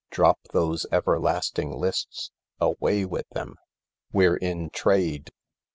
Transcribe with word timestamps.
Drop 0.09 0.39
those 0.51 0.87
everlasting 0.91 1.73
lists. 1.73 2.31
Away 2.59 3.05
with 3.05 3.29
them 3.33 3.57
I 3.59 3.63
We're 4.11 4.35
in 4.35 4.71
trade 4.71 5.29